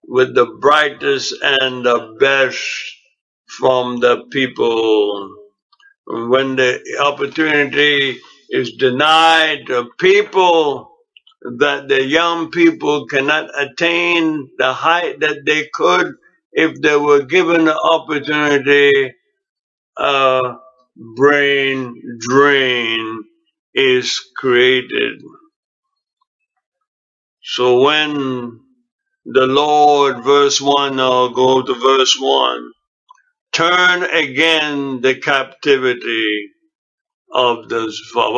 with 0.08 0.36
the 0.36 0.48
brightest 0.62 1.34
and 1.42 1.86
the 1.86 2.18
best 2.20 2.60
from 3.48 4.00
the 4.02 4.24
people. 4.32 5.36
When 6.08 6.58
the 6.58 6.82
opportunity 7.02 8.20
is 8.52 8.74
denied, 8.74 9.68
the 9.68 9.88
people 10.00 10.89
that 11.44 11.88
the 11.90 12.04
young 12.04 12.52
people 12.52 13.08
cannot 13.08 13.50
attain 13.60 14.50
the 14.58 14.74
height 14.74 15.22
that 15.22 15.46
they 15.46 15.70
could 15.74 16.16
if 16.54 16.82
they 16.82 16.98
were 16.98 17.24
given 17.24 17.66
the 17.66 17.78
opportunity, 17.80 19.12
A 19.98 20.42
brain 21.16 22.02
drain 22.20 23.24
is 23.76 24.20
created. 24.38 25.22
So 27.44 27.82
when 27.84 28.60
the 29.26 29.48
Lord, 29.48 30.24
verse 30.24 30.62
1, 30.62 31.00
I'll 31.00 31.30
go 31.30 31.64
to 31.64 31.74
verse 31.76 32.18
1, 32.20 32.72
turn 33.54 34.04
again 34.04 35.02
the 35.02 35.16
captivity 35.16 36.50
of 37.34 37.70
the 37.70 37.94
of 38.18 38.36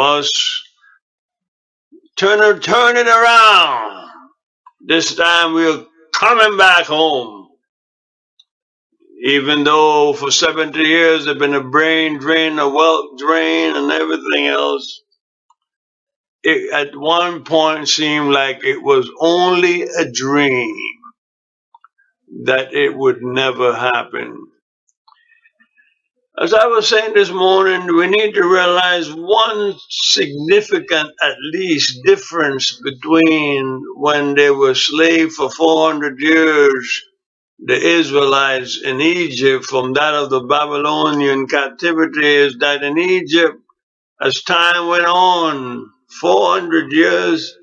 turn 2.18 2.42
it, 2.58 2.64
turn 2.64 2.98
it 2.98 3.08
around. 3.08 4.10
This 4.82 5.16
time 5.16 5.54
we're 5.54 5.86
coming 6.14 6.58
back 6.58 6.86
home. 6.86 7.50
Even 9.24 9.64
though 9.64 10.14
for 10.14 10.32
70 10.32 10.80
years 10.80 11.26
there's 11.26 11.38
been 11.40 11.54
a 11.56 11.64
brain 11.64 12.20
drain, 12.20 12.60
a 12.60 12.70
wealth 12.70 13.18
drain, 13.20 13.76
and 13.76 13.92
everything 13.92 14.48
else, 14.48 15.02
it 16.44 16.74
at 16.74 16.96
one 16.96 17.44
point 17.44 17.88
seemed 17.90 18.34
like 18.34 18.64
it 18.64 18.82
was 18.84 19.10
only 19.20 19.84
a 19.84 20.12
dream 20.12 20.76
that 22.46 22.74
it 22.74 22.96
would 22.96 23.22
never 23.24 23.74
happen. 23.76 24.51
As 26.42 26.54
I 26.54 26.68
was 26.68 26.90
saying 26.90 27.14
this 27.14 27.32
morning, 27.32 27.96
we 27.96 28.08
need 28.08 28.34
to 28.34 28.44
realize 28.44 29.14
one 29.14 29.76
significant, 29.90 31.12
at 31.22 31.36
least, 31.54 32.02
difference 32.06 32.82
between 32.82 33.84
when 33.96 34.36
they 34.36 34.52
were 34.52 34.76
slaves 34.76 35.36
for 35.36 35.52
400 35.52 36.20
years, 36.20 37.04
the 37.60 37.76
Israelites 37.76 38.82
in 38.84 39.02
Egypt, 39.02 39.66
from 39.66 39.94
that 39.94 40.16
of 40.16 40.30
the 40.32 40.42
Babylonian 40.42 41.48
captivity, 41.48 42.28
is 42.28 42.58
that 42.60 42.84
in 42.84 43.00
Egypt, 43.00 43.58
as 44.22 44.44
time 44.44 44.88
went 44.88 45.06
on, 45.06 45.90
400 46.22 46.92
years, 46.94 47.56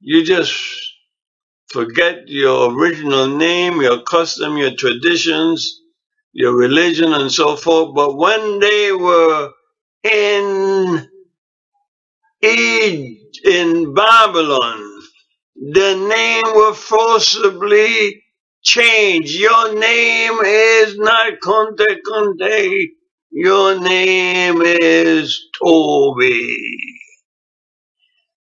you 0.00 0.24
just 0.24 0.54
forget 1.70 2.28
your 2.28 2.72
original 2.72 3.28
name, 3.28 3.82
your 3.82 4.02
custom, 4.02 4.58
your 4.58 4.76
traditions, 4.76 5.80
your 6.36 6.56
religion, 6.56 7.14
and 7.14 7.32
so 7.32 7.56
forth. 7.56 7.94
But 7.96 8.16
when 8.16 8.60
they 8.60 8.92
were 8.92 9.52
in 10.04 11.08
in 12.42 13.94
Babylon, 13.94 15.00
the 15.56 15.94
name 15.96 16.54
was 16.54 16.78
forcibly 16.78 18.22
changed. 18.62 19.34
Your 19.38 19.74
name 19.74 20.34
is 20.44 20.98
not 20.98 21.34
Kunta 21.44 21.96
Kinte. 22.08 22.88
Your 23.32 23.80
name 23.80 24.62
is 24.62 25.48
Toby. 25.62 26.56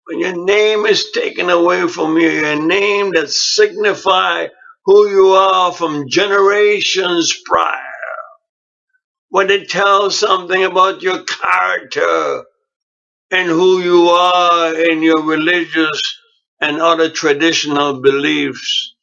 When 0.07 0.21
your 0.21 0.45
name 0.47 0.87
is 0.87 1.13
taken 1.13 1.51
away 1.51 1.89
from 1.89 2.19
you, 2.19 2.29
your 2.31 2.63
name 2.63 3.13
that 3.15 3.31
signify 3.31 4.49
who 4.85 5.09
you 5.09 5.29
are 5.31 5.73
from 5.73 6.09
generations 6.09 7.39
prior, 7.47 7.81
when 9.31 9.51
it 9.51 9.71
tells 9.71 10.19
something 10.19 10.65
about 10.65 11.03
your 11.03 11.25
character 11.25 12.45
and 13.31 13.49
who 13.49 13.81
you 13.83 14.09
are 14.09 14.75
in 14.75 15.03
your 15.03 15.23
religious 15.23 16.01
and 16.61 16.81
other 16.81 17.11
traditional 17.11 18.01
beliefs, 18.01 18.95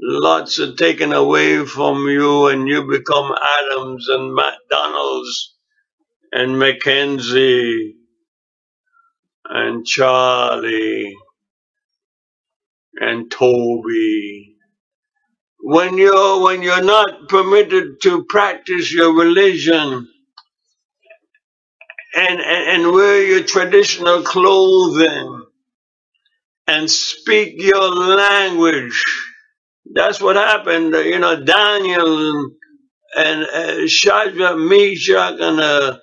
lots 0.00 0.58
are 0.60 0.74
taken 0.74 1.12
away 1.12 1.64
from 1.66 2.08
you 2.08 2.48
and 2.48 2.68
you 2.68 2.88
become 2.88 3.32
Adams 3.60 4.08
and 4.08 4.34
McDonald's 4.34 5.54
and 6.32 6.58
Mackenzie 6.58 7.96
and 9.46 9.86
Charlie 9.86 11.14
and 13.00 13.30
Toby 13.30 14.51
when 15.62 15.98
you're 15.98 16.42
when 16.44 16.62
you're 16.62 16.84
not 16.84 17.28
permitted 17.28 18.02
to 18.02 18.24
practice 18.26 18.92
your 18.92 19.14
religion 19.16 20.08
and, 22.16 22.40
and, 22.40 22.84
and 22.84 22.92
wear 22.92 23.24
your 23.24 23.44
traditional 23.44 24.22
clothing 24.22 25.46
and 26.68 26.90
speak 26.90 27.62
your 27.62 27.90
language. 27.90 29.04
That's 29.92 30.20
what 30.20 30.36
happened. 30.36 30.94
You 30.94 31.18
know, 31.20 31.44
Daniel 31.44 32.50
and 33.16 33.44
uh, 33.44 33.88
Shadrach, 33.88 34.58
Meshach, 34.58 35.40
and 35.40 35.60
uh, 35.60 35.98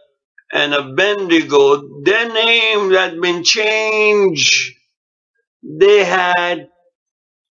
and 0.54 0.74
Abednego, 0.74 2.04
their 2.04 2.30
names 2.34 2.95
had 2.95 3.22
been 3.22 3.43
changed. 3.43 4.74
They 5.63 6.06
had 6.06 6.69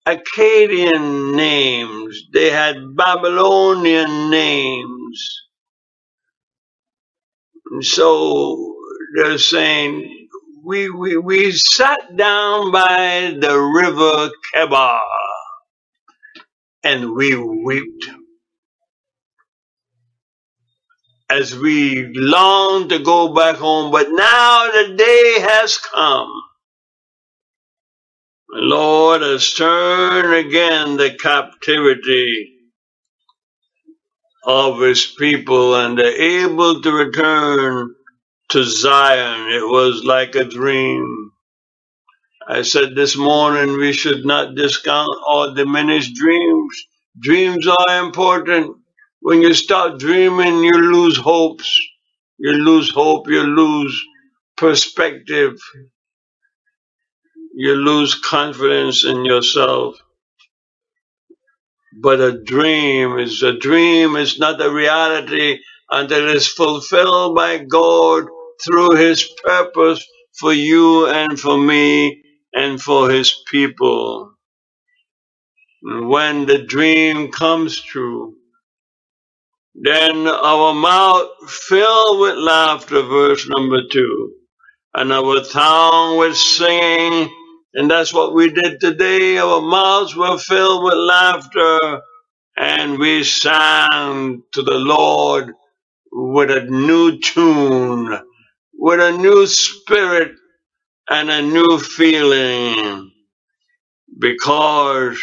Akkadian 0.07 1.35
names. 1.35 2.23
They 2.33 2.49
had 2.51 2.95
Babylonian 2.95 4.29
names. 4.31 5.41
And 7.71 7.85
so 7.85 8.75
they're 9.15 9.37
saying, 9.39 10.27
we, 10.65 10.89
we, 10.89 11.17
we 11.17 11.51
sat 11.53 12.17
down 12.17 12.71
by 12.71 13.35
the 13.39 13.57
river 13.59 14.31
Chebar 14.55 14.99
and 16.83 17.13
we 17.15 17.35
wept 17.37 18.09
as 21.29 21.57
we 21.57 22.11
longed 22.15 22.89
to 22.91 22.99
go 22.99 23.33
back 23.33 23.57
home. 23.57 23.91
But 23.91 24.07
now 24.11 24.71
the 24.71 24.95
day 24.97 25.39
has 25.41 25.77
come. 25.77 26.31
Lord 28.51 29.21
has 29.23 29.53
turned 29.53 30.33
again 30.35 30.97
the 30.97 31.15
captivity 31.15 32.53
of 34.45 34.81
his 34.81 35.05
people 35.05 35.75
and 35.75 35.97
they're 35.97 36.45
able 36.45 36.81
to 36.81 36.91
return 36.91 37.95
to 38.49 38.63
Zion. 38.63 39.51
It 39.53 39.65
was 39.67 40.03
like 40.05 40.35
a 40.35 40.45
dream. 40.45 41.31
I 42.47 42.63
said 42.63 42.95
this 42.95 43.17
morning 43.17 43.73
we 43.79 43.93
should 43.93 44.25
not 44.25 44.55
discount 44.55 45.09
or 45.29 45.55
diminish 45.55 46.13
dreams. 46.13 46.85
Dreams 47.19 47.67
are 47.67 48.05
important. 48.05 48.77
When 49.21 49.41
you 49.41 49.53
stop 49.55 49.99
dreaming, 49.99 50.63
you 50.63 50.73
lose 50.73 51.17
hopes. 51.17 51.79
You 52.39 52.53
lose 52.53 52.91
hope, 52.91 53.29
you 53.29 53.43
lose 53.43 54.03
perspective, 54.57 55.57
you 57.55 57.75
lose 57.75 58.15
confidence 58.15 59.05
in 59.05 59.25
yourself. 59.25 59.97
But 62.01 62.21
a 62.21 62.43
dream 62.43 63.19
is 63.19 63.43
a 63.43 63.53
dream 63.57 64.15
is 64.17 64.39
not 64.39 64.61
a 64.61 64.71
reality 64.71 65.59
until 65.91 66.29
it's 66.29 66.47
fulfilled 66.47 67.35
by 67.35 67.59
God 67.59 68.25
through 68.65 68.95
His 68.95 69.29
purpose 69.43 70.05
for 70.39 70.53
you 70.53 71.07
and 71.07 71.39
for 71.39 71.57
me 71.57 72.23
and 72.53 72.81
for 72.81 73.09
His 73.11 73.33
people. 73.51 74.33
And 75.83 76.09
when 76.09 76.45
the 76.47 76.59
dream 76.63 77.31
comes 77.31 77.81
true, 77.81 78.35
then 79.75 80.27
our 80.27 80.73
mouth 80.73 81.29
filled 81.49 82.21
with 82.21 82.37
laughter, 82.37 83.01
verse 83.03 83.47
number 83.49 83.81
two, 83.91 84.33
and 84.95 85.13
our 85.13 85.41
tongue 85.43 86.17
with 86.19 86.37
singing, 86.37 87.29
and 87.75 87.91
that's 87.91 88.13
what 88.13 88.33
we 88.35 88.51
did 88.51 88.79
today. 88.81 89.37
Our 89.39 89.61
mouths 89.61 90.15
were 90.15 90.37
filled 90.39 90.83
with 90.85 90.95
laughter 90.95 92.01
and 92.57 92.99
we 92.99 93.23
sang 93.23 94.43
to 94.53 94.63
the 94.63 94.75
Lord 94.75 95.53
with 96.11 96.51
a 96.51 96.63
new 96.65 97.19
tune, 97.19 98.19
with 98.73 99.01
a 99.01 99.17
new 99.17 99.47
spirit 99.47 100.33
and 101.09 101.31
a 101.31 101.41
new 101.41 101.79
feeling 101.79 103.11
because 104.19 105.19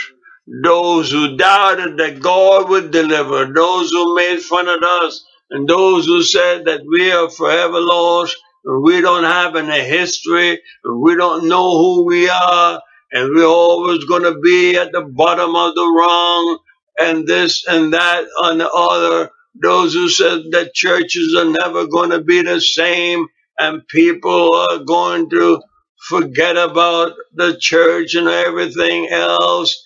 those 0.65 1.11
who 1.13 1.37
doubted 1.37 1.99
that 1.99 2.21
God 2.21 2.69
would 2.71 2.93
deliver, 2.93 3.53
those 3.53 3.91
who 3.91 4.17
made 4.17 4.41
fun 4.41 4.69
of 4.69 4.83
us, 4.83 5.25
and 5.51 5.69
those 5.69 6.07
who 6.07 6.23
said 6.23 6.67
that 6.67 6.83
we 6.87 7.13
are 7.13 7.31
forever 7.31 7.81
lost, 7.81 8.37
we 8.69 9.03
don't 9.03 9.25
have 9.25 9.57
any 9.57 9.85
history, 9.85 10.61
we 10.85 11.17
don't 11.17 11.49
know 11.49 11.71
who 11.79 12.07
we 12.07 12.31
are, 12.31 12.83
and 13.13 13.35
we're 13.35 13.47
always 13.47 14.05
going 14.07 14.25
to 14.25 14.41
be 14.41 14.77
at 14.77 14.93
the 14.93 15.03
bottom 15.03 15.57
of 15.57 15.75
the 15.77 15.87
rung, 15.87 16.59
and 17.01 17.29
this 17.29 17.67
and 17.69 17.95
that 17.95 18.25
and 18.39 18.61
the 18.61 18.71
other. 18.71 19.31
Those 19.63 19.95
who 19.95 20.09
said 20.11 20.45
that 20.53 20.75
churches 20.75 21.37
are 21.39 21.47
never 21.47 21.87
going 21.89 22.11
to 22.11 22.23
be 22.23 22.43
the 22.43 22.61
same, 22.61 23.27
and 23.59 23.87
people 23.89 24.55
are 24.55 24.81
going 24.81 25.31
to 25.31 25.63
forget 26.09 26.57
about 26.59 27.15
the 27.35 27.59
church 27.61 28.15
and 28.17 28.29
everything 28.29 29.09
else 29.11 29.77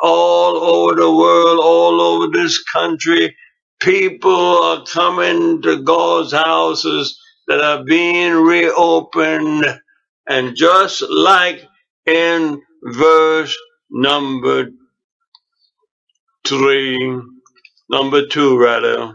all 0.00 0.56
over 0.58 0.96
the 1.00 1.10
world, 1.12 1.60
all 1.62 2.00
over 2.02 2.28
this 2.32 2.62
country. 2.64 3.36
People 3.80 4.34
are 4.64 4.84
coming 4.86 5.62
to 5.62 5.82
God's 5.82 6.32
houses 6.32 7.12
that 7.50 7.62
are 7.62 7.84
being 7.84 8.34
reopened. 8.34 9.66
And 10.28 10.56
just 10.56 11.02
like 11.10 11.62
in 12.06 12.62
verse 12.84 13.56
number 13.90 14.70
three, 16.46 17.20
number 17.90 18.26
two 18.28 18.58
rather, 18.58 19.14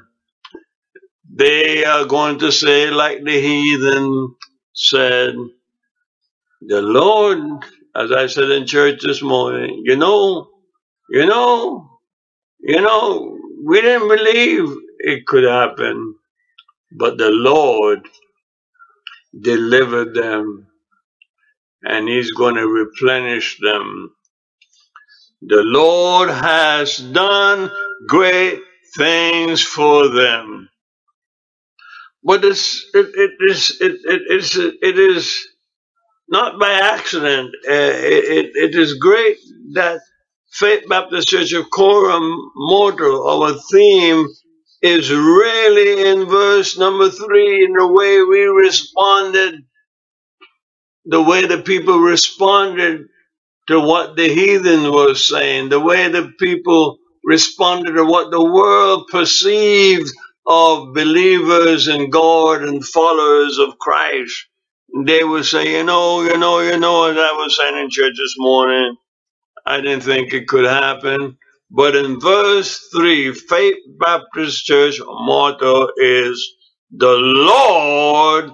they 1.34 1.86
are 1.86 2.06
going 2.06 2.40
to 2.40 2.52
say 2.52 2.92
like 2.92 3.24
the 3.24 3.42
heathen 3.42 4.36
said, 4.74 5.36
the 6.62 6.82
Lord, 6.82 7.40
as 7.96 8.12
I 8.12 8.28
said 8.28 8.52
in 8.52 8.68
church 8.68 9.02
this 9.04 9.22
morning, 9.24 9.84
you 9.86 9.98
know, 9.98 10.50
you 11.10 11.26
know, 11.28 11.90
you 12.62 12.82
know, 12.82 13.38
we 13.66 13.82
didn't 13.82 14.10
believe 14.10 14.76
it 15.00 15.26
could 15.28 15.46
happen, 15.46 16.16
but 17.00 17.18
the 17.18 17.30
Lord 17.32 18.02
delivered 19.42 20.14
them 20.16 20.68
and 21.84 22.08
He's 22.10 22.32
going 22.34 22.56
to 22.56 22.68
replenish 22.68 23.60
them. 23.62 24.16
The 25.42 25.64
Lord 25.64 26.30
has 26.30 26.98
done 26.98 27.72
great 28.08 28.62
things 28.98 29.62
for 29.64 30.10
them. 30.10 30.70
But 32.24 32.46
it's, 32.46 32.86
it, 32.94 33.08
it 33.16 33.32
is, 33.50 33.78
it, 33.82 33.94
it, 34.06 34.22
it's, 34.30 34.58
it 34.58 35.00
is 35.00 35.48
not 36.30 36.60
by 36.60 36.72
accident. 36.74 37.56
Uh, 37.68 37.74
it, 37.74 38.26
it, 38.26 38.52
it 38.56 38.76
is 38.76 38.96
great 38.96 39.38
that 39.74 40.02
Faith 40.52 40.86
Baptist 40.90 41.28
Church 41.30 41.54
of 41.54 41.70
Coram 41.72 42.52
motto, 42.56 43.28
our 43.30 43.54
theme 43.72 44.28
is 44.86 45.12
really 45.12 46.10
in 46.12 46.28
verse 46.28 46.78
number 46.78 47.10
three 47.10 47.66
in 47.66 47.74
the 47.74 47.88
way 47.88 48.22
we 48.24 48.44
responded, 48.46 49.56
the 51.06 51.22
way 51.22 51.46
the 51.48 51.62
people 51.62 52.00
responded 52.00 53.08
to 53.68 53.80
what 53.80 54.16
the 54.18 54.28
heathen 54.30 54.92
was 54.92 55.28
saying, 55.30 55.70
the 55.70 55.80
way 55.80 56.10
the 56.10 56.34
people 56.40 56.98
responded 57.24 57.94
to 57.94 58.06
what 58.06 58.32
the 58.32 58.44
world 58.44 59.08
perceived 59.12 60.12
of 60.46 60.94
believers 60.94 61.88
in 61.88 62.10
God 62.10 62.64
and 62.64 62.86
followers 62.86 63.58
of 63.60 63.78
Christ. 63.80 64.48
They 65.06 65.24
would 65.24 65.46
say, 65.46 65.78
you 65.78 65.84
know, 65.84 66.22
you 66.24 66.38
know, 66.38 66.60
you 66.62 66.78
know, 66.78 67.10
as 67.12 67.18
I 67.18 67.32
was 67.34 67.58
saying 67.60 67.78
in 67.78 67.90
church 67.90 68.14
this 68.18 68.36
morning, 68.38 68.96
I 69.66 69.82
didn't 69.82 70.04
think 70.04 70.34
it 70.34 70.48
could 70.48 70.66
happen. 70.66 71.38
But 71.72 71.96
in 71.96 72.20
verse 72.20 72.80
3, 72.96 73.34
Faith 73.34 73.78
Baptist 74.00 74.66
Church 74.66 75.00
motto 75.06 75.90
is, 75.98 76.56
the 76.92 77.14
Lord 77.14 78.52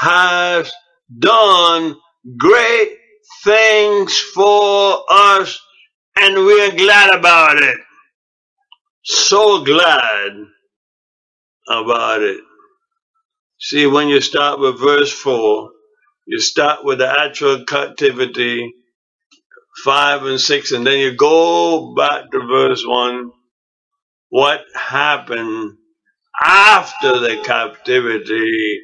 has 0.00 0.72
done 1.18 1.96
great 2.38 2.98
things 3.44 4.18
for 4.34 5.00
us 5.10 5.60
and 6.18 6.36
we're 6.46 6.72
glad 6.76 7.18
about 7.18 7.62
it. 7.62 7.78
So 9.04 9.64
glad 9.64 10.32
about 11.68 12.22
it. 12.22 12.40
See, 13.60 13.86
when 13.86 14.08
you 14.08 14.20
start 14.20 14.60
with 14.60 14.80
verse 14.80 15.12
4, 15.12 15.70
you 16.26 16.40
start 16.40 16.84
with 16.84 16.98
the 16.98 17.08
actual 17.08 17.64
captivity, 17.66 18.74
5 19.84 20.24
and 20.26 20.40
6, 20.40 20.72
and 20.72 20.86
then 20.86 20.98
you 20.98 21.16
go 21.16 21.94
back 21.94 22.30
to 22.32 22.40
verse 22.46 22.84
1. 22.86 23.32
What 24.30 24.62
happened 24.74 25.78
after 26.42 27.20
the 27.20 27.42
captivity? 27.44 28.80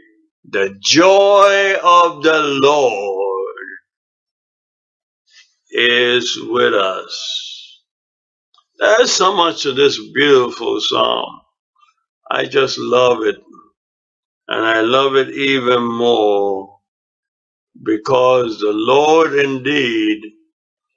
The 0.50 0.76
joy 0.80 1.74
of 1.82 2.22
the 2.22 2.42
Lord 2.62 3.56
is 5.70 6.38
with 6.42 6.74
us. 6.74 7.82
There's 8.78 9.12
so 9.12 9.34
much 9.36 9.62
to 9.64 9.72
this 9.72 9.98
beautiful 10.14 10.80
psalm. 10.80 11.40
I 12.30 12.46
just 12.46 12.78
love 12.78 13.22
it. 13.24 13.36
And 14.48 14.64
I 14.66 14.82
love 14.82 15.16
it 15.16 15.30
even 15.30 15.82
more 15.84 16.78
because 17.82 18.60
the 18.60 18.72
Lord 18.72 19.34
indeed 19.34 20.22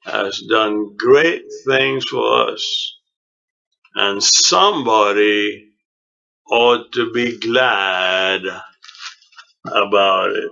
has 0.06 0.42
done 0.50 0.96
great 0.98 1.44
things 1.68 2.06
for 2.06 2.50
us. 2.52 2.98
And 3.96 4.24
somebody 4.24 5.70
ought 6.50 6.92
to 6.94 7.12
be 7.14 7.40
glad 7.40 8.44
about 9.66 10.32
it. 10.32 10.52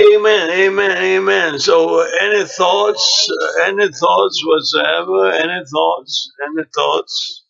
Amen, 0.00 0.50
amen, 0.50 0.50
amen. 0.50 0.98
amen. 0.98 1.58
So, 1.60 2.00
any 2.20 2.44
thoughts? 2.46 3.28
Any 3.64 3.88
thoughts 3.92 4.42
whatsoever? 4.46 5.32
Any 5.32 5.64
thoughts? 5.66 6.30
Any 6.46 6.64
thoughts? 6.74 7.41